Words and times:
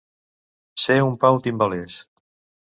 Ser 0.83 0.97
un 1.09 1.13
Pau 1.25 1.37
Timbales. 1.49 2.01